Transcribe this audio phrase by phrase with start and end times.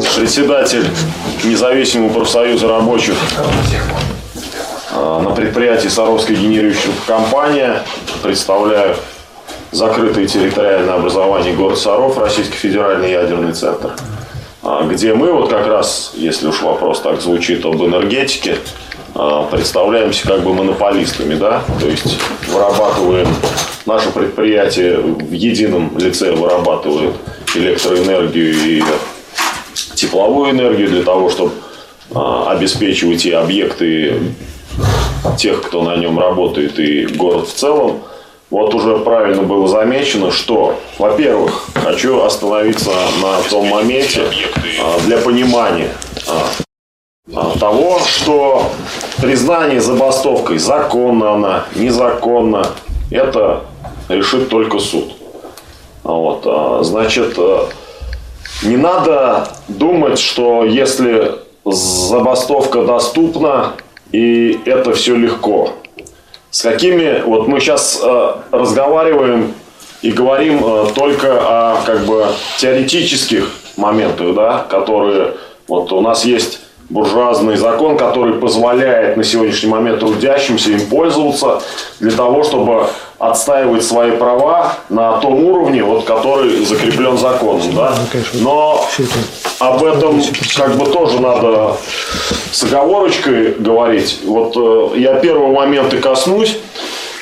[0.00, 0.86] председатель
[1.44, 3.14] независимого профсоюза рабочих
[4.92, 7.82] а, на предприятии Саровская генерирующая компания.
[8.22, 8.96] Представляю
[9.72, 13.92] закрытое территориальное образование город Саров, Российский федеральный ядерный центр,
[14.62, 18.58] а, где мы вот как раз, если уж вопрос так звучит об энергетике,
[19.14, 22.18] а, представляемся как бы монополистами, да, то есть
[22.48, 23.28] вырабатываем,
[23.86, 27.14] наше предприятие в едином лице вырабатывает
[27.54, 28.82] электроэнергию и
[29.96, 31.52] тепловую энергию для того, чтобы
[32.14, 34.20] а, обеспечивать и объекты
[35.38, 38.02] тех, кто на нем работает, и город в целом.
[38.48, 44.22] Вот уже правильно было замечено, что, во-первых, хочу остановиться на том моменте
[44.80, 45.90] а, для понимания
[46.28, 48.70] а, того, что
[49.20, 52.68] признание забастовкой законно она, незаконно,
[53.10, 53.64] это
[54.08, 55.12] решит только суд.
[56.04, 56.46] Вот,
[56.84, 57.36] значит,
[58.62, 61.32] не надо думать, что если
[61.64, 63.72] забастовка доступна
[64.12, 65.72] и это все легко.
[66.50, 69.52] С какими, вот мы сейчас э, разговариваем
[70.00, 72.26] и говорим э, только о как бы
[72.58, 75.34] теоретических моментах, да, которые
[75.68, 81.62] вот у нас есть буржуазный закон, который позволяет на сегодняшний момент трудящимся им пользоваться
[82.00, 82.86] для того, чтобы
[83.18, 87.62] отстаивать свои права на том уровне, вот, который закреплен законом.
[87.74, 87.94] Да?
[88.34, 88.84] Но
[89.58, 90.20] об этом
[90.56, 91.76] как бы тоже надо
[92.52, 94.20] с оговорочкой говорить.
[94.24, 96.58] Вот э, я первого момента коснусь.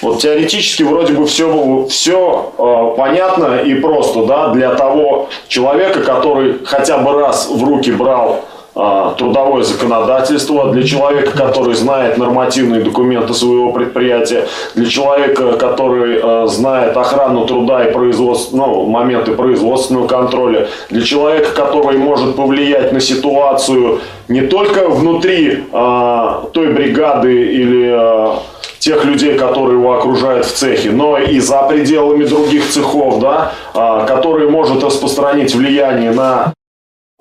[0.02, 6.58] Вот теоретически вроде бы все, все э, понятно и просто да, для того человека, который
[6.64, 8.44] хотя бы раз в руки брал
[8.74, 10.72] трудовое законодательство.
[10.72, 17.84] Для человека, который знает нормативные документы своего предприятия, для человека, который а, знает охрану труда
[17.84, 24.88] и производство, ну, моменты производственного контроля, для человека, который может повлиять на ситуацию не только
[24.88, 28.38] внутри а, той бригады или а,
[28.78, 34.04] тех людей, которые его окружают в цехе, но и за пределами других цехов, да, а,
[34.04, 36.52] который может распространить влияние на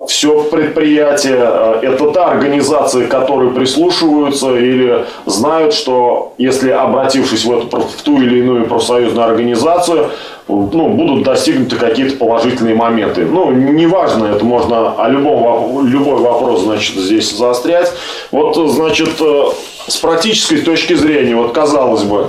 [0.06, 7.52] все предприятие э,– это та организация, к которой прислушиваются или знают, что если обратившись в,
[7.52, 10.10] эту, в ту или иную профсоюзную организацию,
[10.48, 13.24] ну, будут достигнуты какие-то положительные моменты.
[13.24, 17.90] Ну, неважно, это можно о любом, любой вопрос, значит, здесь заострять.
[18.30, 19.44] Вот, значит, э,
[19.86, 22.28] с практической точки зрения, вот казалось бы,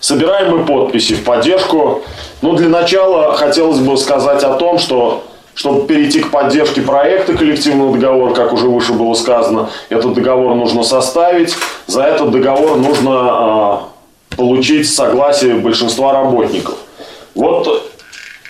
[0.00, 2.02] собираем мы подписи в поддержку.
[2.42, 5.22] Ну, для начала хотелось бы сказать о том, что
[5.54, 10.82] чтобы перейти к поддержке проекта коллективного договора, как уже выше было сказано, этот договор нужно
[10.82, 11.54] составить.
[11.86, 13.88] За этот договор нужно
[14.32, 16.76] э, получить согласие большинства работников.
[17.34, 17.90] Вот,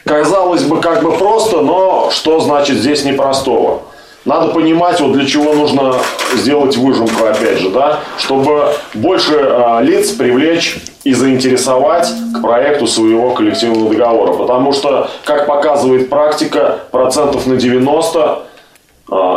[0.04, 3.82] казалось бы, как бы просто, но что значит здесь непростого?
[4.24, 5.96] Надо понимать, вот для чего нужно
[6.34, 13.32] сделать выжимку, опять же, да, чтобы больше э, лиц привлечь и заинтересовать к проекту своего
[13.32, 14.32] коллективного договора.
[14.32, 18.42] Потому что, как показывает практика, процентов на 90 а,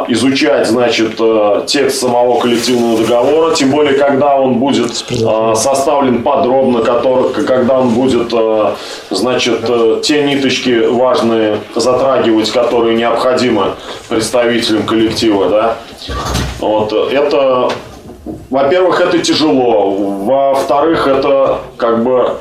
[0.07, 6.81] изучать, значит, э, текст самого коллективного договора, тем более, когда он будет а, составлен подробно,
[6.81, 8.72] который, когда он будет, э,
[9.09, 13.73] значит, э, те ниточки важные затрагивать, которые необходимы
[14.07, 15.77] представителям коллектива, да,
[16.59, 17.69] вот, это
[18.50, 19.91] во-первых, это тяжело.
[19.91, 22.38] Во-вторых, это как бы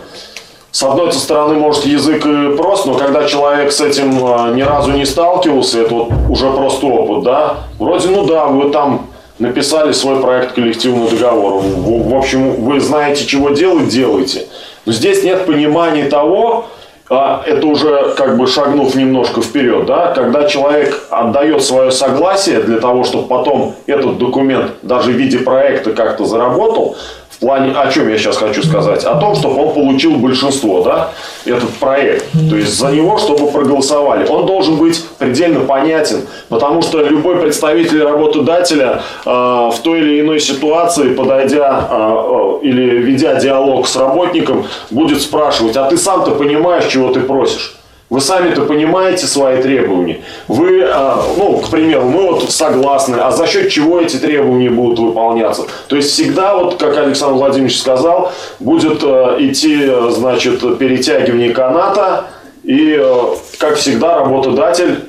[0.77, 4.91] с одной стороны, может, язык и прост, но когда человек с этим а, ни разу
[4.93, 7.55] не сталкивался, это вот уже просто опыт, да?
[7.79, 9.07] Вроде, ну да, вы там
[9.39, 11.55] написали свой проект коллективного договора.
[11.55, 14.49] В, в общем, вы знаете, чего делать, делайте.
[14.85, 16.67] Но здесь нет понимания того,
[17.09, 22.81] а это уже как бы шагнув немножко вперед, да, когда человек отдает свое согласие для
[22.81, 26.97] того, чтобы потом этот документ даже в виде проекта как-то заработал,
[27.39, 29.05] плане, о чем я сейчас хочу сказать?
[29.05, 31.11] О том, чтобы он получил большинство, да,
[31.45, 32.27] этот проект.
[32.51, 34.27] То есть за него, чтобы проголосовали.
[34.29, 40.41] Он должен быть предельно понятен, потому что любой представитель работодателя э, в той или иной
[40.41, 47.13] ситуации, подойдя э, или ведя диалог с работником, будет спрашивать, а ты сам-то понимаешь, чего
[47.13, 47.77] ты просишь?
[48.09, 50.21] Вы сами-то понимаете свои требования.
[50.47, 55.01] Вы, а, ну, к примеру, мы вот согласны, а за счет чего эти требования будут
[55.01, 55.67] выполняться?
[55.89, 58.31] То есть всегда, вот как Александр Владимирович сказал,
[58.61, 62.27] будет э, идти, значит, перетягивание каната,
[62.63, 63.23] и, э,
[63.59, 65.09] как всегда, работодатель,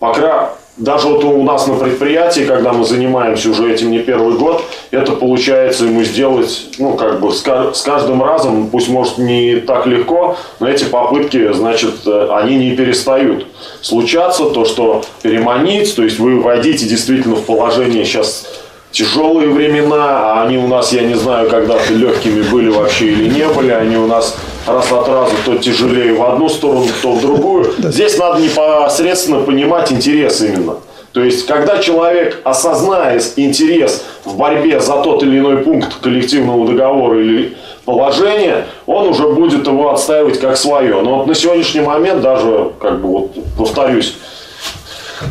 [0.00, 4.64] пока даже вот у нас на предприятии, когда мы занимаемся уже этим не первый год,
[4.90, 10.36] это получается ему сделать, ну, как бы с каждым разом, пусть может не так легко,
[10.58, 13.46] но эти попытки, значит, э, они не перестают
[13.82, 14.46] случаться.
[14.46, 18.44] То, что переманить, то есть вы войдите действительно в положение сейчас
[18.90, 23.46] тяжелые времена, а они у нас, я не знаю, когда-то легкими были вообще или не
[23.48, 27.72] были, они у нас раз от раза то тяжелее в одну сторону, то в другую.
[27.78, 30.76] Здесь надо непосредственно понимать интерес именно.
[31.12, 37.20] То есть, когда человек осознает интерес в борьбе за тот или иной пункт коллективного договора
[37.20, 41.00] или положения, он уже будет его отстаивать как свое.
[41.02, 44.16] Но вот на сегодняшний момент даже, как бы вот повторюсь,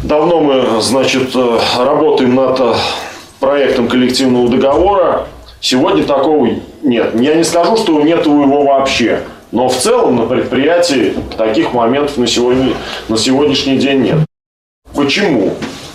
[0.03, 2.61] давно мы, значит, э, работаем над
[3.41, 5.27] проектом коллективного договора.
[5.63, 6.49] Сегодня такого
[6.81, 7.15] нет.
[7.15, 9.21] Я не скажу, что нет его вообще.
[9.53, 12.73] Но в целом на предприятии таких моментов на, сегодня,
[13.07, 14.17] на сегодняшний день нет.
[14.93, 15.53] Почему?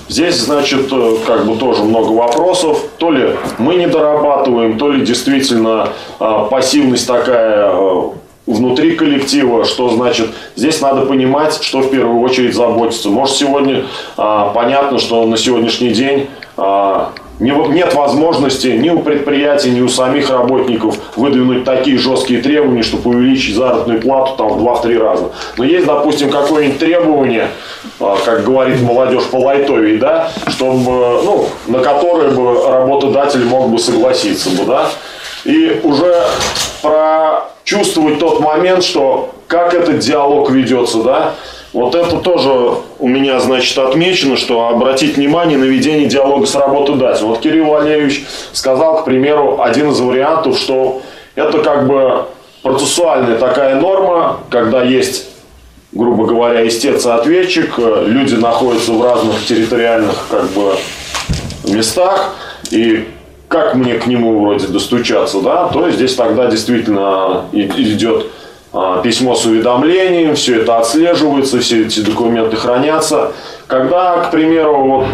[0.09, 2.83] Здесь, значит, э, как бы тоже много вопросов.
[2.97, 8.03] То ли мы не дорабатываем, то ли действительно э, пассивность такая э,
[8.47, 13.11] внутри коллектива, что значит, здесь надо понимать, что в первую очередь заботиться.
[13.11, 13.85] Может, сегодня
[14.17, 16.29] понятно, что на сегодняшний день
[17.41, 23.55] нет возможности ни у предприятий, ни у самих работников выдвинуть такие жесткие требования, чтобы увеличить
[23.55, 25.31] заработную плату там, в 2-3 раза.
[25.57, 27.49] Но есть, допустим, какое-нибудь требование,
[28.01, 33.79] а, как говорит молодежь по лайтовей, да, чтобы, ну, на которое бы работодатель мог бы
[33.79, 34.51] согласиться.
[34.51, 34.89] Бы, да?
[35.45, 36.15] И уже
[36.83, 41.35] прочувствовать тот момент, что как этот диалог ведется, да,
[41.73, 42.51] вот это тоже
[42.99, 47.29] у меня, значит, отмечено, что обратить внимание на ведение диалога с работодателем.
[47.29, 51.03] Вот Кирилл Валерьевич сказал, к примеру, один из вариантов, что
[51.35, 52.25] это как бы
[52.63, 55.29] процессуальная такая норма, когда есть,
[55.93, 60.75] грубо говоря, истец-ответчик, люди находятся в разных территориальных как бы
[61.65, 62.35] местах,
[62.71, 63.09] и
[63.49, 68.27] как мне к нему вроде достучаться, да, то здесь тогда действительно идет
[69.03, 73.33] письмо с уведомлением, все это отслеживается, все эти документы хранятся.
[73.67, 75.07] Когда, к примеру, вот,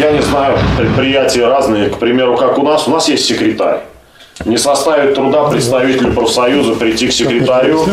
[0.00, 3.80] я не знаю, предприятия разные, к примеру, как у нас, у нас есть секретарь.
[4.44, 7.84] Не составит труда представителю профсоюза прийти к секретарю,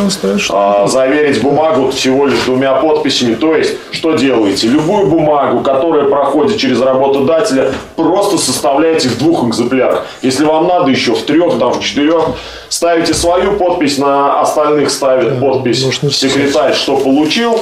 [0.49, 3.35] а, заверить бумагу всего лишь двумя подписями.
[3.35, 4.67] То есть, что делаете?
[4.67, 10.05] Любую бумагу, которая проходит через работодателя, просто составляете в двух экземплярах.
[10.21, 12.31] Если вам надо еще в трех, там, в четырех,
[12.67, 17.57] ставите свою подпись, на остальных ставит подпись секретарь, что получил.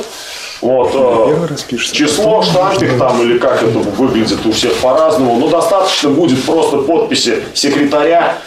[0.61, 5.39] Вот, э, число, штампик там или как это выглядит у всех по-разному.
[5.39, 8.37] Но достаточно будет просто подписи секретаря,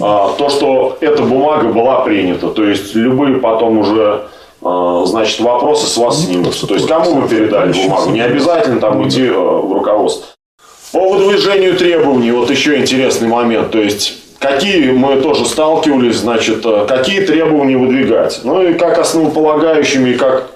[0.00, 2.48] а, то, что эта бумага была принята.
[2.48, 4.24] То есть любые потом уже
[4.62, 6.66] а, значит, вопросы с вас ну, снимутся.
[6.66, 8.10] То есть кому вы передали бумагу?
[8.10, 10.26] Не обязательно там идти э, в руководство.
[10.92, 13.70] По выдвижению требований, вот еще интересный момент.
[13.70, 18.40] То есть какие мы тоже сталкивались, значит, э, какие требования выдвигать.
[18.44, 20.53] Ну и как основополагающими, как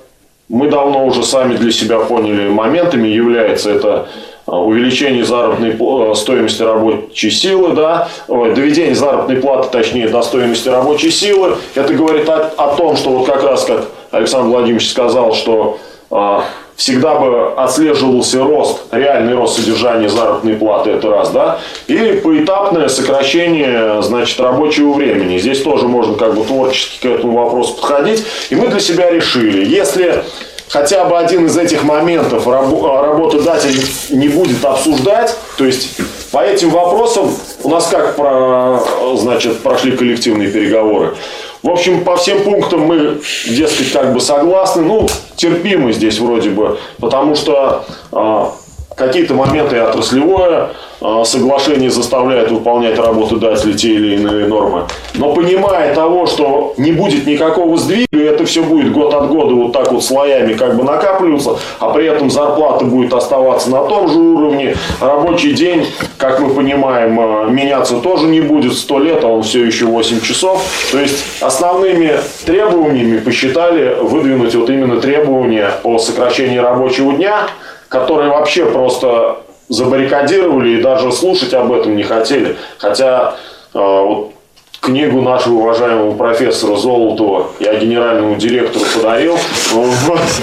[0.48, 4.08] мы давно уже сами для себя поняли моментами является это
[4.46, 11.10] а, увеличение заработной э, стоимости рабочей силы, да, доведение заработной платы, точнее, до стоимости рабочей
[11.10, 11.56] силы.
[11.74, 15.78] Это говорит о, о том, что вот как раз, как Александр Владимирович сказал, что
[16.10, 16.44] а,
[16.78, 21.58] всегда бы отслеживался рост, реальный рост содержания заработной платы, это раз, да,
[21.88, 25.38] и поэтапное сокращение, значит, рабочего времени.
[25.38, 28.24] Здесь тоже можно как бы творчески к этому вопросу подходить.
[28.50, 30.22] И мы для себя решили, если
[30.68, 35.96] хотя бы один из этих моментов работодатель не будет обсуждать, то есть
[36.30, 38.78] по этим вопросам у нас как про,
[39.16, 41.16] значит, прошли коллективные переговоры.
[41.62, 44.82] В общем, по всем пунктам мы, дескать, как бы согласны.
[44.82, 48.52] Ну, терпимы здесь вроде бы, потому что а,
[48.96, 54.84] какие-то моменты отраслевое а, соглашение заставляет выполнять работодатели те или иные нормы.
[55.14, 59.72] Но понимая того, что не будет никакого сдвига, это все будет год от года вот
[59.72, 64.18] так вот слоями как бы накапливаться, а при этом зарплата будет оставаться на том же
[64.18, 69.42] уровне, рабочий день, как мы понимаем, а, меняться тоже не будет, 100 лет, а он
[69.44, 70.64] все еще 8 часов.
[70.90, 77.48] То есть основными требованиями посчитали выдвинуть вот именно требования о сокращении рабочего дня,
[77.88, 82.56] которые вообще просто забаррикадировали и даже слушать об этом не хотели.
[82.78, 83.36] Хотя
[83.74, 84.32] э, вот
[84.80, 89.36] книгу нашего уважаемого профессора Золотова я генеральному директору подарил.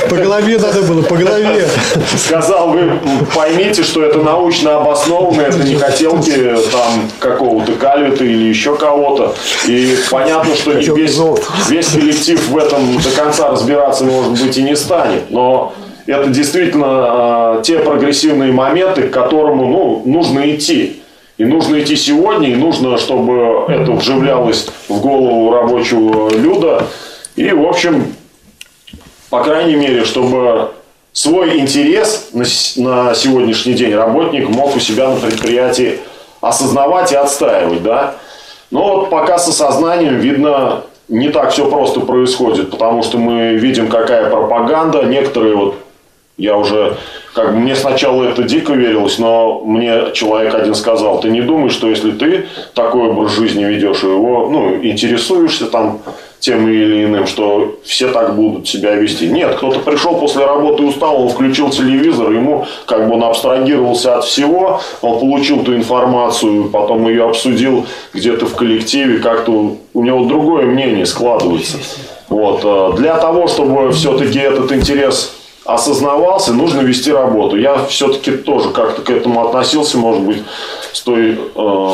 [0.09, 1.67] По голове надо было, по голове.
[2.17, 2.99] Сказал, вы
[3.33, 9.33] поймите, что это научно обоснованно, это не хотелки там какого-то кальвита или еще кого-то.
[9.67, 11.17] И понятно, что весь,
[11.69, 15.31] весь коллектив в этом до конца разбираться, может быть, и не станет.
[15.31, 15.73] Но
[16.05, 21.01] это действительно э, те прогрессивные моменты, к которому ну, нужно идти.
[21.37, 26.87] И нужно идти сегодня, и нужно, чтобы это вживлялось в голову рабочего люда.
[27.35, 28.13] И, в общем,
[29.29, 30.71] по крайней мере, чтобы
[31.11, 35.99] свой интерес на сегодняшний день работник мог у себя на предприятии
[36.39, 38.15] осознавать и отстаивать, да.
[38.71, 43.87] Но вот пока с осознанием видно не так все просто происходит, потому что мы видим,
[43.87, 45.03] какая пропаганда.
[45.03, 45.75] Некоторые вот
[46.37, 46.97] я уже,
[47.33, 51.69] как бы мне сначала это дико верилось, но мне человек один сказал, ты не думай,
[51.69, 55.99] что если ты такой образ жизни ведешь, его, ну, интересуешься там
[56.39, 59.27] тем или иным, что все так будут себя вести.
[59.27, 64.25] Нет, кто-то пришел после работы устал, он включил телевизор, ему как бы он абстрагировался от
[64.25, 70.65] всего, он получил ту информацию, потом ее обсудил где-то в коллективе, как-то у него другое
[70.65, 71.77] мнение складывается.
[72.27, 72.61] Вот.
[72.63, 75.33] Э, для того, чтобы все-таки этот интерес
[75.65, 77.57] осознавался, нужно вести работу.
[77.57, 80.43] Я все-таки тоже как-то к этому относился, может быть,
[80.93, 81.89] с той э,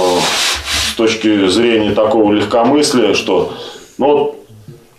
[0.91, 3.53] с точки зрения такого легкомыслия, что
[3.97, 4.35] ну,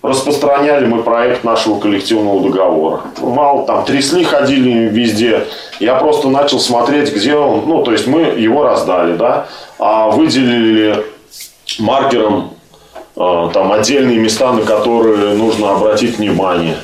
[0.02, 3.02] распространяли мы проект нашего коллективного договора.
[3.20, 5.46] Мало там трясли, ходили везде.
[5.78, 7.64] Я просто начал смотреть, где он.
[7.66, 9.48] Ну, то есть мы его раздали, да,
[9.78, 11.04] а выделили
[11.78, 12.54] маркером
[13.16, 16.76] э, там отдельные места, на которые нужно обратить внимание.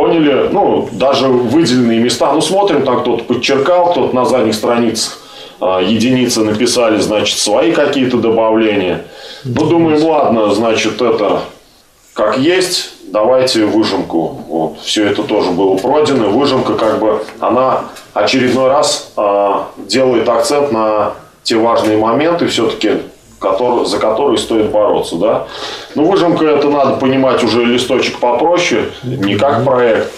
[0.00, 0.48] Поняли?
[0.50, 2.32] Ну, даже выделенные места.
[2.32, 5.18] Ну, смотрим, там кто-то подчеркал, кто-то на задних страницах
[5.60, 9.04] э, единицы написали, значит, свои какие-то добавления.
[9.44, 11.40] Ну, думаем, ладно, значит, это
[12.14, 14.40] как есть, давайте выжимку.
[14.48, 16.30] Вот, все это тоже было пройдено.
[16.30, 19.52] Выжимка, как бы, она очередной раз э,
[19.86, 23.02] делает акцент на те важные моменты, все-таки
[23.40, 25.16] который, за которые стоит бороться.
[25.16, 25.46] Да?
[25.94, 30.12] Ну, выжимка это надо понимать уже листочек попроще, не как проект.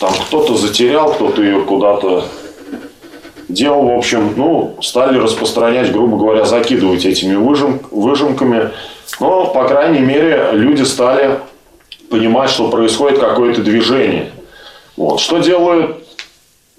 [0.00, 2.24] Там кто-то затерял, кто-то ее куда-то
[3.48, 3.86] делал.
[3.86, 8.70] В общем, ну, стали распространять, грубо говоря, закидывать этими выжим, выжимками.
[9.20, 11.38] Но, по крайней мере, люди стали
[12.10, 14.32] понимать, что происходит какое-то движение.
[14.96, 15.20] Вот.
[15.20, 15.98] Что делают?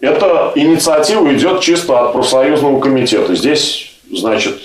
[0.02, 3.36] Эта инициатива идет чисто от профсоюзного комитета.
[3.36, 4.60] Здесь, значит,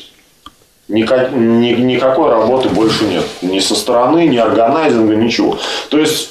[0.88, 3.24] Никак, ни, никакой работы больше нет.
[3.42, 5.58] Ни со стороны, ни органайзинга, ничего.
[5.90, 6.30] То есть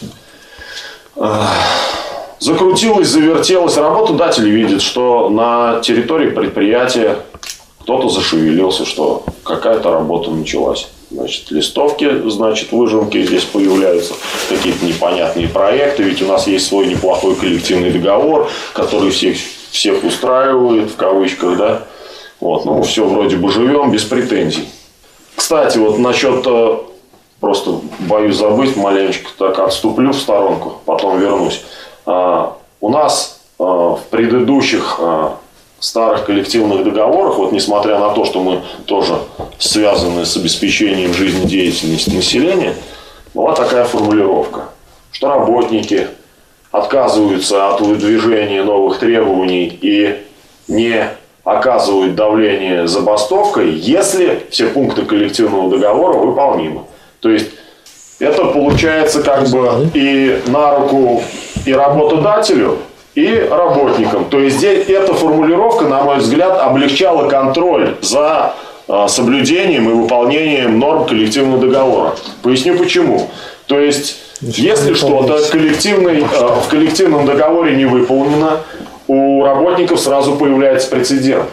[1.15, 1.41] э,
[2.39, 3.77] закрутилось, завертелось.
[3.77, 7.19] Работодатель видит, что на территории предприятия
[7.81, 10.89] кто-то зашевелился, что какая-то работа началась.
[11.09, 14.13] Значит, листовки, значит, выжимки здесь появляются,
[14.49, 19.37] какие-то непонятные проекты, ведь у нас есть свой неплохой коллективный договор, который всех,
[19.71, 21.83] всех устраивает, в кавычках, да,
[22.39, 24.67] вот, ну, все вроде бы живем, без претензий.
[25.36, 26.77] Кстати, вот насчет, э,
[27.39, 31.63] просто боюсь забыть, маленечко так отступлю в сторонку, потом вернусь.
[32.06, 35.29] А, у нас э, в предыдущих э,
[35.79, 39.20] старых коллективных договорах, вот несмотря на то, что мы тоже
[39.60, 42.75] связаны с обеспечением жизнедеятельности населения,
[43.34, 44.70] была такая формулировка,
[45.12, 46.08] что работники
[46.72, 50.24] отказываются от выдвижения новых требований и
[50.67, 51.10] не
[51.47, 56.81] оказывают давление забастовкой, если все пункты коллективного договора выполнимы.
[57.21, 57.51] То есть
[58.19, 61.23] это получается как бы и на руку
[61.65, 62.79] и работодателю,
[63.15, 64.25] и работникам.
[64.25, 68.53] То есть здесь эта формулировка, на мой взгляд, облегчала контроль за
[68.89, 72.15] а, соблюдением и выполнением норм коллективного договора.
[72.43, 73.29] Поясню почему.
[73.67, 78.59] То есть, если что-то коллективный, а, в коллективном договоре не выполнено,
[79.07, 81.45] у работников сразу появляется прецедент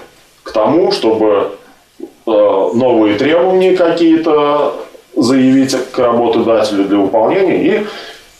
[0.42, 1.52] к тому, чтобы
[1.98, 4.74] э, новые требования какие-то
[5.16, 7.56] заявить к работодателю для выполнения.
[7.56, 7.86] И,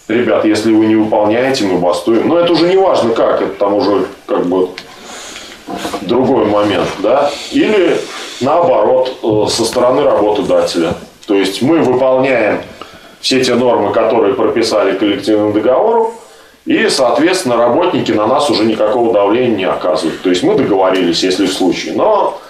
[0.09, 2.29] ребят, если вы не выполняете, мы бастуем.
[2.29, 4.69] Но это уже не важно как, это там уже как бы
[6.03, 6.89] другой момент.
[6.99, 7.31] Да?
[7.53, 7.99] Или
[8.41, 10.95] наоборот, э, со стороны работодателя.
[11.27, 12.61] То есть мы выполняем
[13.21, 16.13] все те нормы, которые прописали коллективным договором,
[16.67, 20.23] и, соответственно, работники на нас уже никакого давления не оказывают.
[20.23, 21.95] То есть мы договорились, если в случае.
[21.95, 22.41] Но,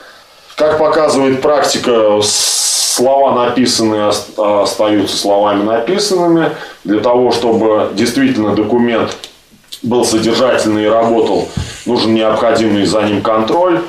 [0.57, 6.51] как показывает практика, слова написанные остаются словами написанными.
[6.85, 9.17] Для того, чтобы действительно документ
[9.83, 11.49] был содержательный и работал,
[11.85, 13.81] нужен необходимый за ним контроль.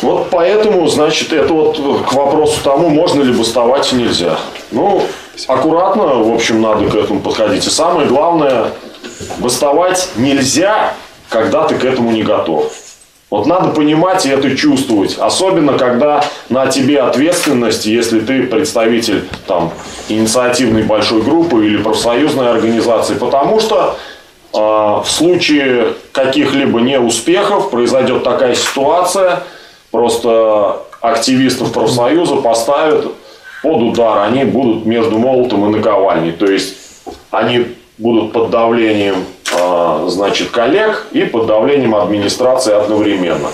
[0.00, 1.76] Вот поэтому, значит, это вот
[2.06, 4.38] к вопросу тому, можно ли бастовать и нельзя.
[4.70, 5.02] Ну,
[5.48, 7.66] аккуратно, в общем, надо к этому подходить.
[7.66, 8.66] И самое главное,
[9.38, 10.94] бастовать нельзя,
[11.28, 12.72] когда ты к этому не готов.
[13.30, 15.16] Вот надо понимать и это чувствовать.
[15.18, 19.72] Особенно, когда на тебе ответственность, если ты представитель там,
[20.08, 23.14] инициативной большой группы или профсоюзной организации.
[23.14, 23.96] Потому что
[24.52, 29.44] в случае каких-либо неуспехов произойдет такая ситуация,
[29.90, 33.06] просто активистов профсоюза поставят
[33.62, 36.32] под удар, они будут между молотом и наковальней.
[36.32, 36.76] То есть
[37.30, 37.66] они
[37.98, 43.48] будут под давлением а, значит, коллег и под давлением администрации одновременно.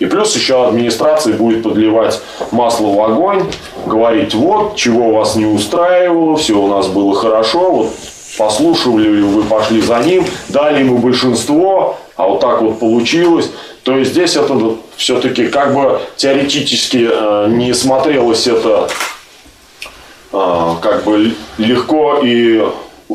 [0.00, 3.44] И плюс еще администрация будет подливать масло в огонь,
[3.86, 7.92] говорить, вот, чего вас не устраивало, все у нас было хорошо, вот
[8.36, 13.50] послушали вы, пошли за ним, дали ему большинство, а вот так вот получилось.
[13.84, 18.88] То есть здесь это все-таки как бы теоретически э, не смотрелось это
[20.80, 22.64] как бы легко и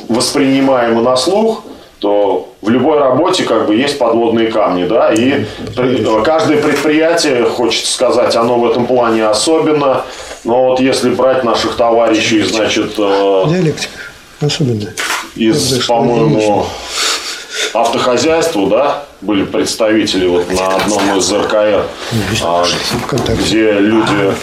[0.08, 1.64] воспринимаемо на слух,
[2.00, 5.46] то в любой работе как бы есть подводные камни, да, и
[6.24, 10.04] каждое предприятие, хочется сказать, оно в этом плане особенно,
[10.46, 12.94] но вот если брать наших товарищей, значит...
[12.98, 14.00] Э, Диалектика
[14.40, 14.94] особенно.
[15.36, 16.66] Из, по-моему,
[17.74, 21.86] автохозяйства, да, были представители вот на одном из РКР,
[22.44, 22.66] а,
[23.34, 24.34] где люди...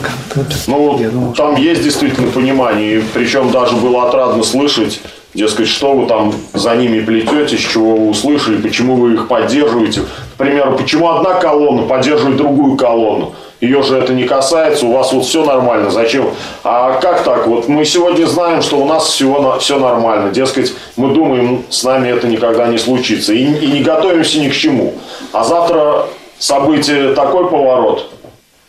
[1.13, 5.01] Ну, там есть действительно понимание, причем даже было отрадно слышать
[5.37, 10.01] Дескать, что вы там за ними плетете, с чего вы услышали, почему вы их поддерживаете.
[10.01, 13.35] К примеру, почему одна колонна поддерживает другую колонну.
[13.61, 16.31] Ее же это не касается, у вас вот все нормально, зачем?
[16.63, 17.47] А как так?
[17.47, 20.31] Вот мы сегодня знаем, что у нас всего, все нормально.
[20.31, 23.33] Дескать, мы думаем, с нами это никогда не случится.
[23.33, 24.95] И, и не готовимся ни к чему.
[25.33, 26.07] А завтра
[26.39, 28.11] событие такой поворот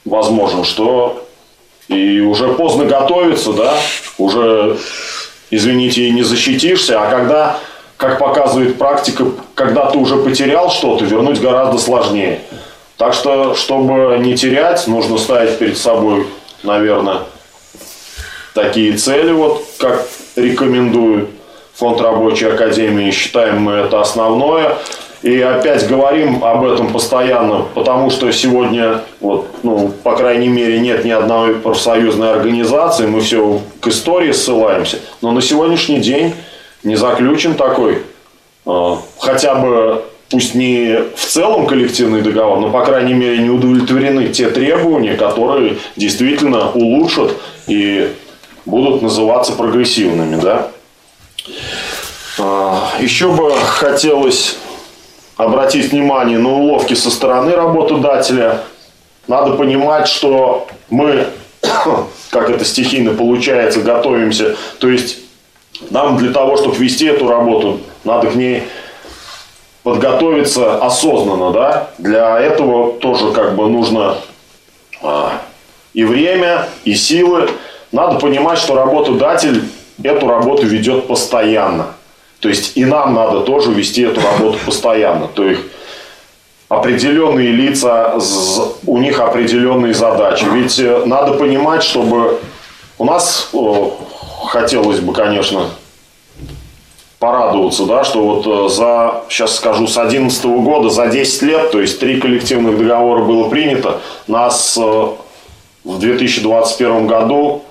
[0.06, 1.24] возможен, что
[1.90, 3.74] и уже поздно готовиться, да,
[4.18, 4.78] уже
[5.52, 7.60] извините, не защитишься, а когда,
[7.98, 9.26] как показывает практика,
[9.56, 12.42] когда ты уже потерял что-то, вернуть гораздо сложнее.
[12.98, 16.26] Так что, чтобы не терять, нужно ставить перед собой,
[16.64, 17.20] наверное,
[18.54, 21.30] такие цели, вот как рекомендует
[21.76, 24.78] Фонд рабочей академии, считаем мы это основное.
[25.22, 31.06] И опять говорим об этом постоянно, потому что сегодня, вот, ну, по крайней мере, нет
[31.06, 35.00] ни одной профсоюзной организации, мы все к истории ссылаемся.
[35.22, 36.34] Но на сегодняшний день
[36.84, 38.04] не заключен такой,
[38.66, 44.30] э, хотя бы, пусть не в целом коллективный договор, но, по крайней мере, не удовлетворены
[44.30, 47.34] те требования, которые действительно улучшат
[47.68, 48.12] и
[48.66, 50.40] будут называться прогрессивными.
[50.42, 50.68] Да?
[52.40, 54.58] Э, еще бы хотелось
[55.38, 58.62] обратить внимание на уловки со стороны работодателя.
[59.28, 61.28] Надо понимать, что мы,
[62.30, 64.58] как это стихийно получается, готовимся.
[64.80, 65.20] То есть
[65.90, 68.64] нам для того, чтобы вести эту работу, надо к ней
[69.88, 71.88] подготовиться осознанно, да.
[71.98, 74.18] Для этого тоже как бы нужно
[75.02, 75.42] а,
[75.94, 77.50] и время, и силы.
[77.94, 79.64] Надо понимать, что работодатель
[80.04, 81.94] эту работу ведет постоянно.
[82.42, 85.30] То есть и нам надо тоже вести эту работу постоянно.
[85.30, 85.62] То есть
[86.68, 88.20] определенные лица,
[88.86, 90.44] у них определенные задачи.
[90.52, 92.42] Ведь э, надо понимать, чтобы
[92.98, 93.52] у нас
[94.50, 95.70] хотелось бы, конечно,
[97.20, 101.82] порадоваться, да, что вот э, за, сейчас скажу, с 2011 года, за 10 лет, то
[101.82, 105.08] есть три коллективных договора было принято, нас э,
[105.84, 107.64] в 2021 году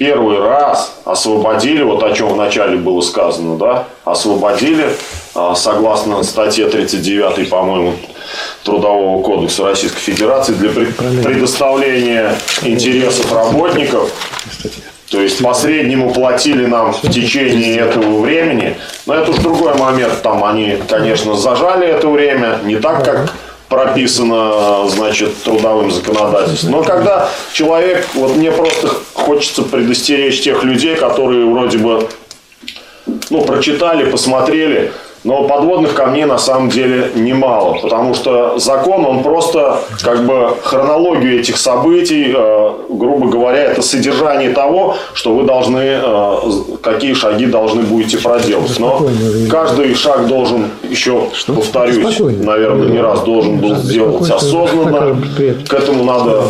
[0.00, 4.96] первый раз освободили, вот о чем вначале было сказано, да, освободили,
[5.34, 7.92] а, согласно статье 39, по-моему,
[8.64, 14.10] Трудового кодекса Российской Федерации для предоставления интересов работников.
[15.10, 18.76] То есть по среднему платили нам в течение этого времени.
[19.06, 20.22] Но это уж другой момент.
[20.22, 22.60] Там они, конечно, зажали это время.
[22.62, 23.34] Не так, как
[23.68, 26.72] прописано, значит, трудовым законодательством.
[26.72, 32.08] Но когда человек, вот мне просто хочется предостеречь тех людей, которые вроде бы,
[33.30, 34.92] ну, прочитали, посмотрели,
[35.22, 41.40] но подводных камней на самом деле немало, потому что закон, он просто как бы хронологию
[41.40, 46.36] этих событий, э, грубо говоря, это содержание того, что вы должны, э,
[46.82, 48.78] какие шаги должны будете проделать.
[48.78, 49.06] Но
[49.50, 51.54] каждый шаг должен, еще что?
[51.54, 55.20] повторюсь, наверное, не раз должен был сделать осознанно.
[55.68, 56.44] К этому надо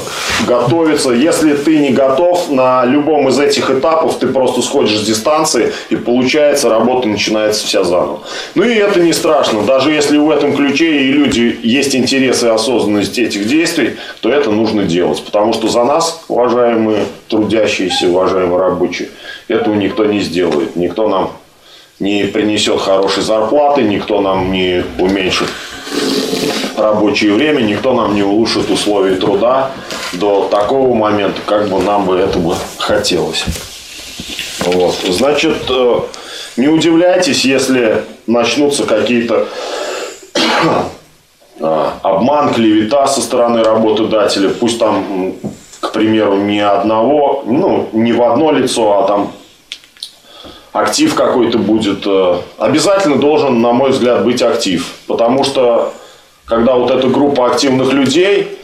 [0.47, 1.11] готовиться.
[1.11, 5.97] Если ты не готов на любом из этих этапов, ты просто сходишь с дистанции, и
[5.97, 8.21] получается, работа начинается вся заново.
[8.61, 9.62] Ну и это не страшно.
[9.62, 14.51] Даже если в этом ключе и люди есть интерес и осознанность этих действий, то это
[14.51, 15.25] нужно делать.
[15.25, 19.09] Потому что за нас, уважаемые трудящиеся, уважаемые рабочие,
[19.49, 20.77] этого никто не сделает.
[20.77, 21.31] Никто нам
[22.01, 25.49] не принесет хорошей зарплаты, никто нам не уменьшит
[26.77, 29.70] рабочее время, никто нам не улучшит условия труда
[30.12, 33.42] до такого момента, как бы нам бы этого хотелось.
[34.66, 34.96] Вот.
[35.09, 36.01] Значит, э,
[36.57, 39.49] не удивляйтесь, если начнутся какие-то
[41.61, 44.51] а, обман, клевета со стороны работодателя.
[44.51, 45.35] Пусть там,
[45.81, 49.33] к примеру, не одного, ну, не в одно лицо, а там
[50.73, 52.07] актив какой-то будет.
[52.07, 54.87] Э, обязательно должен, на мой взгляд, быть актив.
[55.07, 55.93] Потому что,
[56.45, 58.57] когда вот эта группа активных людей,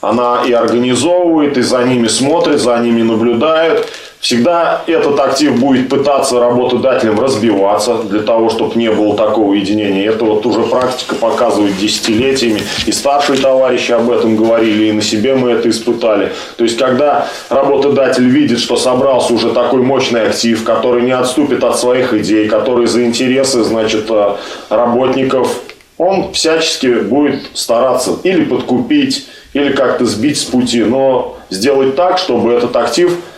[0.00, 3.88] она и организовывает, и за ними смотрит, за ними наблюдает,
[4.24, 10.08] Всегда этот актив будет пытаться работодателем разбиваться для того, чтобы не было такого единения.
[10.08, 12.62] Это вот уже практика показывает десятилетиями.
[12.86, 16.32] И старшие товарищи об этом говорили, и на себе мы это испытали.
[16.56, 21.78] То есть, когда работодатель видит, что собрался уже такой мощный актив, который не отступит от
[21.78, 24.36] своих идей, который за интересы, значит, э,
[24.70, 25.54] работников,
[25.98, 32.54] он всячески будет стараться или подкупить, или как-то сбить с пути, но сделать так, чтобы
[32.54, 33.18] этот актив–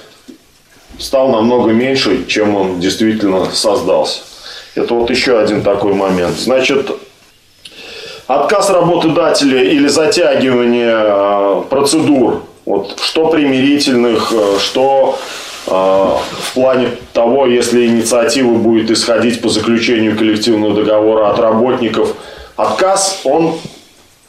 [0.99, 4.21] стал намного меньше, чем он действительно создался.
[4.75, 6.37] Это вот еще один такой момент.
[6.37, 6.91] Значит,
[8.27, 15.19] отказ работодателя или затягивание а, процедур, вот, что примирительных, э, что
[15.69, 22.15] э, в плане того, если инициатива будет исходить по заключению коллективного договора от работников,
[22.57, 23.55] отказ, он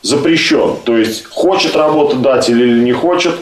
[0.04, 0.76] запрещен.
[0.86, 3.34] То есть, хочет работодатель или не хочет,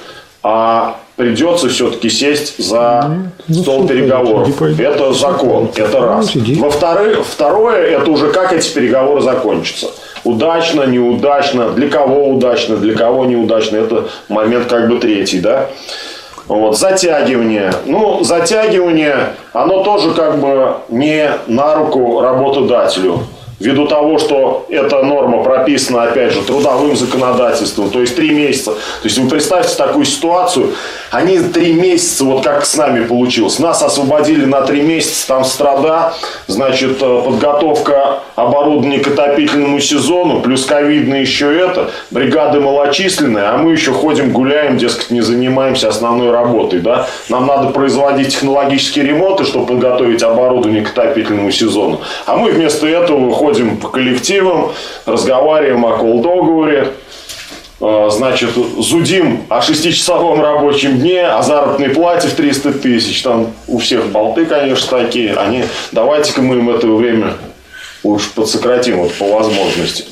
[0.43, 4.61] а придется все-таки сесть за ну, стол переговоров.
[4.61, 6.35] Это закон, это раз.
[6.35, 9.87] Во-вторых, второе, это уже как эти переговоры закончатся.
[10.23, 13.77] Удачно, неудачно, для кого удачно, для кого неудачно.
[13.77, 15.69] Это момент как бы третий, да.
[16.47, 17.73] Вот, затягивание.
[17.85, 23.21] Ну, затягивание, оно тоже как бы не на руку работодателю
[23.59, 28.71] ввиду того, что эта норма прописана, опять же, трудовым законодательством, то есть три месяца.
[28.71, 30.73] То есть вы представьте такую ситуацию,
[31.11, 36.13] они три месяца, вот как с нами получилось, нас освободили на три месяца, там страда,
[36.47, 43.71] значит, э, подготовка оборудования к отопительному сезону, плюс ковидно еще это, бригады малочисленные, а мы
[43.71, 47.07] еще ходим, гуляем, дескать, не занимаемся основной работой, да.
[47.29, 52.01] Нам надо производить технологические ремонты, чтобы подготовить оборудование к отопительному сезону.
[52.25, 54.71] А мы вместо этого ходим по коллективам,
[55.05, 56.93] разговариваем о колл-договоре,
[57.79, 63.21] э, значит, зудим о шестичасовом рабочем дне, о заработной плате в 300 тысяч.
[63.21, 65.35] Там у всех болты, конечно, такие.
[65.35, 67.33] Они, давайте-ка мы им это время
[68.01, 70.05] уж подсократим вот, по возможности.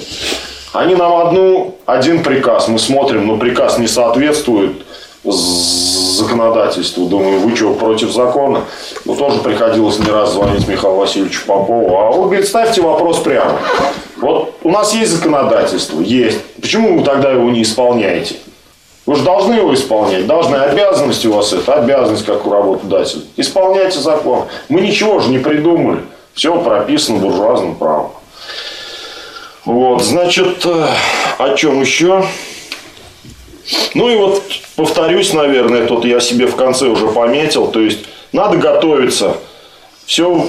[0.74, 4.74] Они нам одну, один приказ, мы смотрим, но приказ не соответствует
[5.24, 7.06] законодательству.
[7.06, 8.62] Думаю, вы что, против закона?
[9.06, 11.98] Ну, тоже приходилось не раз звонить Михаилу Васильевичу Попову.
[11.98, 13.58] А вы, говорит, ставьте вопрос прямо.
[14.18, 16.02] Вот у нас есть законодательство?
[16.02, 16.42] Есть.
[16.62, 18.36] Почему вы тогда его не исполняете?
[19.06, 20.26] Вы же должны его исполнять.
[20.28, 21.74] Должны обязанности у вас это.
[21.74, 23.24] Обязанность, как у работодателя.
[23.36, 24.46] Исполняйте закон.
[24.70, 26.00] Мы ничего же не придумали.
[26.34, 28.12] Все прописано буржуазным правом.
[29.66, 30.88] Вот, значит, э,
[31.38, 32.26] о чем еще?
[33.96, 34.44] Ну и вот
[34.76, 38.00] повторюсь, наверное, тут я себе в конце уже пометил, то есть
[38.32, 39.38] надо готовиться.
[40.06, 40.48] Все,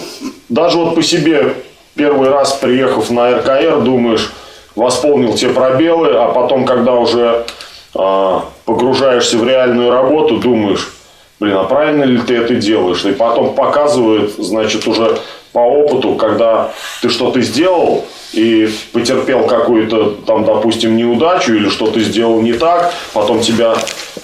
[0.48, 1.55] даже вот по себе
[1.94, 4.33] первый раз приехав на РКР, думаешь,
[4.74, 7.46] восполнил те пробелы, а потом, когда уже
[7.94, 10.92] э, погружаешься в реальную работу, думаешь,
[11.38, 13.05] блин, а правильно ли ты это делаешь?
[13.05, 15.18] И потом показывает, значит, уже
[15.55, 22.43] по опыту, когда ты что-то сделал и потерпел какую-то, там, допустим, неудачу или что-то сделал
[22.43, 23.77] не так, потом тебя,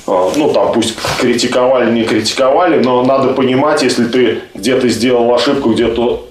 [0.08, 5.70] а, ну, там, пусть критиковали, не критиковали, но надо понимать, если ты где-то сделал ошибку,
[5.70, 6.26] где-то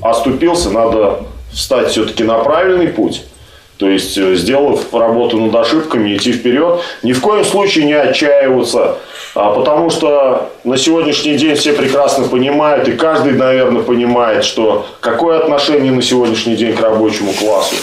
[0.00, 3.24] оступился, надо встать все-таки на правильный путь.
[3.76, 8.98] То есть, э, сделав работу над ошибками, идти вперед, ни в коем случае не отчаиваться,
[9.34, 15.92] потому что на сегодняшний день все прекрасно понимают, и каждый, наверное, понимает, что какое отношение
[15.92, 17.74] на сегодняшний день к рабочему классу.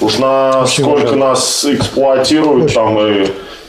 [0.00, 3.26] Уж насколько нас эксплуатируют там и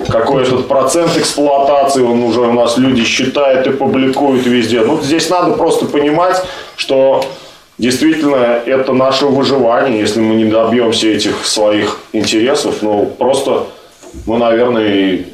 [0.07, 4.81] какой этот процент эксплуатации, он уже у нас люди считают и публикуют везде.
[4.81, 6.41] Ну, здесь надо просто понимать,
[6.77, 7.23] что
[7.77, 13.65] действительно это наше выживание, если мы не добьемся этих своих интересов, ну, просто
[14.25, 15.25] мы, наверное,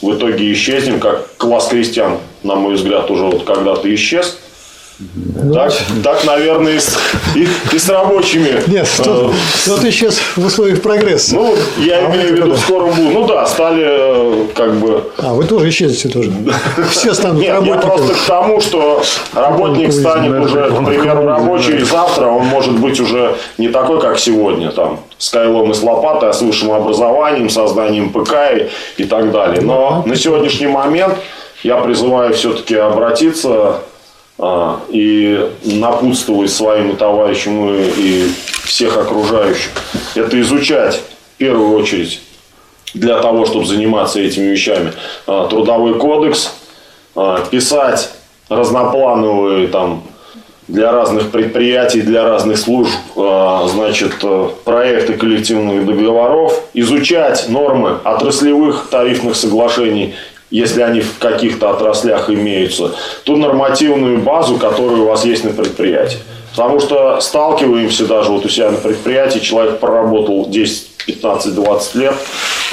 [0.00, 4.38] в итоге исчезнем, как класс крестьян, на мой взгляд, уже вот когда-то исчез.
[5.42, 6.98] Ну, так, так, наверное, и с,
[7.34, 8.62] и, и с рабочими.
[8.66, 9.30] Нет, э,
[9.64, 11.34] кто-то исчез в условиях прогресса.
[11.34, 13.14] Ну, я а имею в виду в скором будущем.
[13.14, 15.10] Ну да, стали э, как бы...
[15.18, 16.32] А, вы тоже исчезнете тоже.
[16.90, 17.82] Все станут Нет, работниками.
[17.82, 19.02] я просто к тому, что
[19.34, 24.70] работник станет уже, к примеру, рабочий завтра, он может быть уже не такой, как сегодня,
[24.70, 29.30] там, с кайлом и с лопатой, а с высшим образованием, созданием ПК и, и так
[29.32, 29.60] далее.
[29.62, 31.14] Но на сегодняшний момент
[31.62, 33.82] я призываю все-таки обратиться а,
[34.88, 38.28] и напутствовать своим товарищам и
[38.64, 39.70] всех окружающих,
[40.14, 41.00] это изучать
[41.34, 42.20] в первую очередь
[42.94, 44.92] для того, чтобы заниматься этими вещами,
[45.26, 46.54] а, трудовой кодекс,
[47.14, 48.10] а, писать
[48.48, 50.04] разноплановые там
[50.68, 59.36] для разных предприятий, для разных служб, значит, э, проекты коллективных договоров, изучать нормы отраслевых тарифных
[59.36, 60.14] соглашений
[60.52, 62.92] если они в каких-то отраслях имеются,
[63.24, 66.18] ту нормативную базу, которая у вас есть на предприятии.
[66.50, 72.14] Потому что сталкиваемся даже вот у себя на предприятии, человек проработал 10, 15, 20 лет,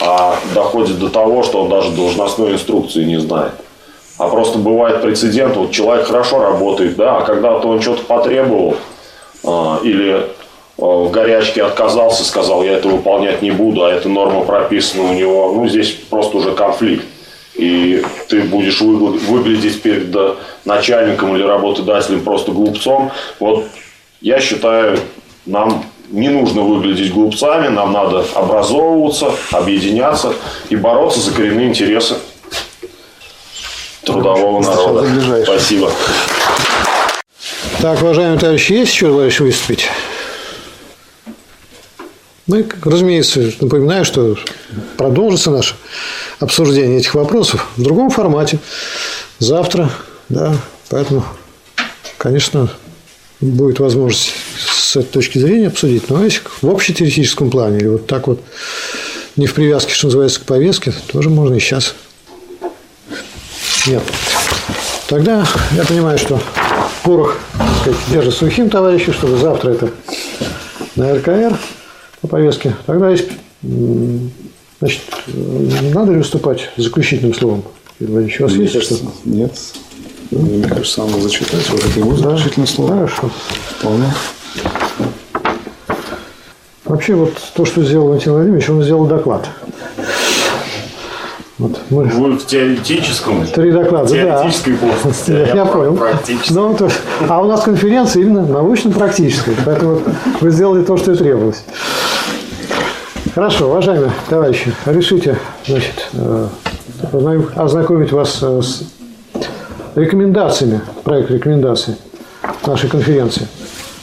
[0.01, 3.53] а доходит до того, что он даже должностной инструкции не знает.
[4.17, 8.75] А просто бывает прецедент, вот человек хорошо работает, да, а когда-то он что-то потребовал
[9.45, 10.27] а, или
[10.77, 15.13] а, в горячке отказался, сказал, я это выполнять не буду, а эта норма прописана у
[15.13, 17.05] него, ну, здесь просто уже конфликт
[17.55, 20.15] и ты будешь выглядеть перед
[20.65, 23.11] начальником или работодателем просто глупцом.
[23.39, 23.65] Вот
[24.21, 24.99] я считаю,
[25.45, 30.33] нам не нужно выглядеть глупцами, нам надо образовываться, объединяться
[30.69, 32.15] и бороться за коренные интересы
[34.03, 35.43] трудового народа.
[35.43, 35.91] Спасибо.
[37.81, 39.87] Так, уважаемые товарищи, есть еще желающие выступить?
[42.47, 44.35] Мы, разумеется, напоминаю, что
[44.97, 45.75] продолжится наше
[46.39, 48.59] обсуждение этих вопросов в другом формате.
[49.39, 49.91] Завтра,
[50.29, 50.55] да,
[50.89, 51.23] поэтому,
[52.17, 52.69] конечно,
[53.41, 56.09] будет возможность с этой точки зрения обсудить.
[56.09, 58.41] Но если в общетеоретическом плане или вот так вот
[59.35, 61.95] не в привязке, что называется, к повестке, тоже можно и сейчас.
[63.87, 64.03] Нет.
[65.07, 66.39] Тогда я понимаю, что
[67.03, 67.37] порох
[67.81, 69.89] сказать, держит сухим товарищи, чтобы завтра это
[70.95, 71.57] на РКР
[72.21, 72.75] по повестке.
[72.85, 73.29] Тогда есть,
[74.79, 75.01] значит,
[75.93, 77.63] надо ли выступать заключительным словом?
[77.99, 79.53] Иванович, у вас есть что Нет.
[80.31, 81.69] Ну, мне кажется, надо зачитать.
[81.69, 82.73] Вот это его заключительное да.
[82.73, 82.93] слово.
[82.95, 83.29] Хорошо.
[83.77, 84.13] Вполне.
[86.85, 89.47] Вообще, вот то, что сделал Валентин Владимирович, он сделал доклад.
[91.59, 92.05] Вот мы...
[92.05, 93.45] Вы в теоретическом?
[93.45, 94.79] Три доклада, теоретической да.
[94.79, 95.99] Плоскости, я, я понял.
[96.51, 96.89] Ну, то,
[97.27, 100.01] а у нас конференция именно научно-практическая, поэтому
[100.39, 101.63] вы сделали то, что и требовалось.
[103.35, 106.47] Хорошо, уважаемые товарищи, решите, значит, э,
[107.55, 108.83] ознакомить вас э, с
[109.95, 111.95] рекомендациями, проект рекомендаций
[112.65, 113.47] нашей конференции.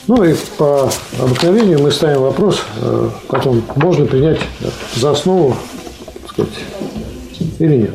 [0.07, 0.89] Ну и по
[1.21, 4.39] обыкновению мы ставим вопрос, э, потом можно принять
[4.95, 5.57] за основу,
[6.23, 6.55] так сказать,
[7.59, 7.91] или нет.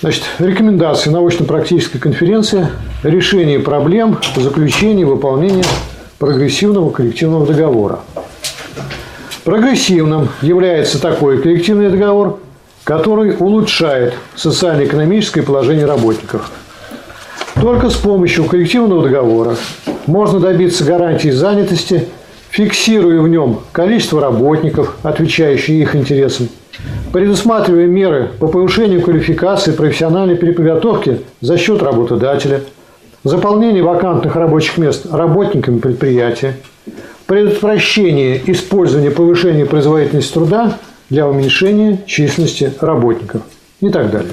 [0.00, 2.68] Значит, рекомендации научно-практической конференции
[3.02, 5.64] решение проблем заключения и выполнения
[6.18, 8.00] прогрессивного коллективного договора.
[9.44, 12.40] Прогрессивным является такой коллективный договор,
[12.82, 16.50] который улучшает социально-экономическое положение работников.
[17.60, 19.56] Только с помощью коллективного договора
[20.06, 22.08] можно добиться гарантии занятости,
[22.48, 26.48] фиксируя в нем количество работников, отвечающих их интересам,
[27.12, 32.62] предусматривая меры по повышению квалификации профессиональной переподготовки за счет работодателя,
[33.24, 36.54] заполнение вакантных рабочих мест работниками предприятия,
[37.26, 40.78] предотвращение использования повышения производительности труда
[41.10, 43.42] для уменьшения численности работников
[43.80, 44.32] и так далее.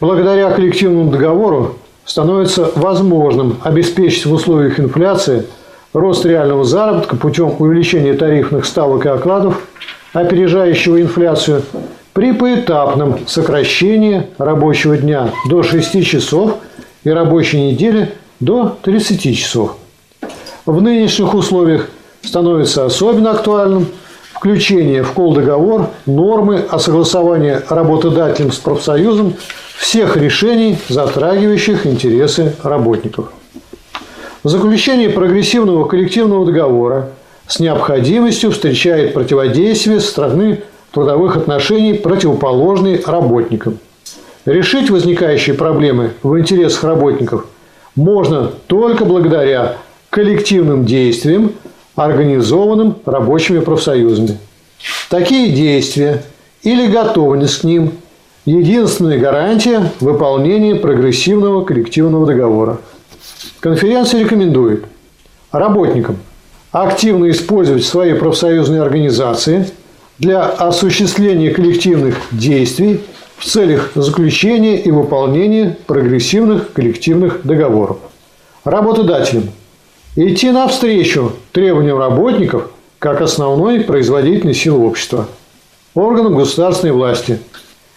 [0.00, 5.46] Благодаря коллективному договору становится возможным обеспечить в условиях инфляции
[5.92, 9.60] рост реального заработка путем увеличения тарифных ставок и окладов
[10.12, 11.62] опережающего инфляцию,
[12.12, 16.56] при поэтапном сокращении рабочего дня до 6 часов
[17.04, 19.76] и рабочей недели до 30 часов.
[20.66, 21.88] В нынешних условиях
[22.22, 23.86] становится особенно актуальным
[24.34, 29.34] включение в колдоговор нормы о согласовании работодателем с профсоюзом
[29.76, 33.32] всех решений, затрагивающих интересы работников.
[34.44, 37.10] Заключение прогрессивного коллективного договора
[37.46, 43.78] с необходимостью встречает противодействие стороны трудовых отношений, противоположной работникам.
[44.44, 47.46] Решить возникающие проблемы в интересах работников
[47.94, 49.76] можно только благодаря
[50.10, 51.52] коллективным действиям,
[51.96, 54.38] организованным рабочими профсоюзами.
[55.08, 56.22] Такие действия
[56.62, 57.92] или готовность к ним–
[58.44, 62.80] единственная гарантия выполнения прогрессивного коллективного договора.
[63.60, 64.84] Конференция рекомендует
[65.52, 66.16] работникам–
[66.72, 69.68] активно использовать свои профсоюзные организации
[70.18, 73.00] для осуществления коллективных действий
[73.36, 77.98] в целях заключения и выполнения прогрессивных коллективных договоров.
[78.64, 79.44] Работодателям
[80.16, 85.26] идти навстречу требованиям работников как основной производительной силы общества.
[85.94, 87.40] Органам государственной власти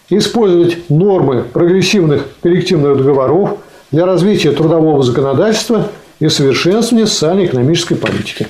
[0.09, 3.57] использовать нормы прогрессивных коллективных договоров
[3.91, 8.47] для развития трудового законодательства и совершенствования социально-экономической политики.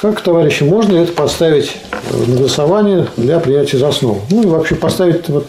[0.00, 1.76] Как, товарищи, можно это поставить
[2.10, 4.20] на голосование для принятия за основу?
[4.30, 5.46] Ну и вообще поставить вот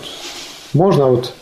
[0.74, 1.34] можно, а вот,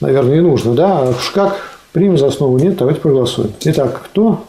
[0.00, 0.98] наверное, и нужно, да?
[0.98, 3.52] А уж как примем за основу, нет, давайте проголосуем.
[3.64, 4.44] Итак, кто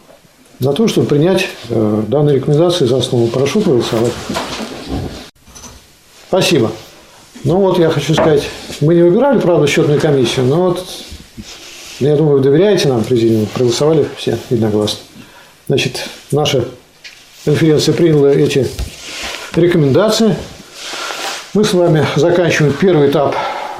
[0.59, 4.13] за то, чтобы принять э, данные рекомендации за основу, прошу проголосовать.
[6.27, 6.71] Спасибо.
[7.43, 8.43] Ну вот я хочу сказать,
[8.81, 10.85] мы не выбирали, правда, счетную комиссию, но вот,
[11.99, 14.99] я думаю, вы доверяете нам, президиум, проголосовали все единогласно.
[15.67, 16.65] Значит, наша
[17.45, 18.67] конференция приняла эти
[19.55, 20.35] рекомендации.
[21.55, 23.35] Мы с вами заканчиваем первый этап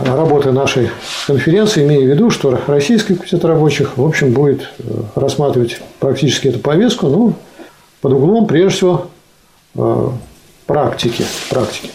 [0.06, 0.90] работы нашей
[1.28, 4.84] конференции, имея в виду, что Российский комитет рабочих, в общем, будет э,
[5.16, 7.34] рассматривать практически эту повестку, ну,
[8.02, 9.08] под углом, прежде всего,
[9.76, 10.10] э,
[10.66, 11.26] практики.
[11.50, 11.90] практики.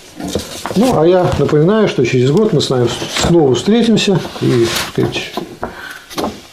[0.77, 2.89] Ну, а я напоминаю, что через год мы с вами
[3.27, 4.67] снова встретимся и,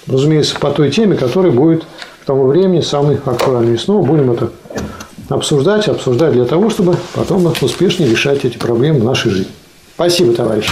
[0.08, 1.86] разумеется, по той теме, которая будет
[2.22, 3.76] к тому времени самой актуальной.
[3.76, 4.52] И снова будем это
[5.30, 9.52] обсуждать, обсуждать для того, чтобы потом успешнее решать эти проблемы в нашей жизни.
[9.96, 10.72] Спасибо, товарищи.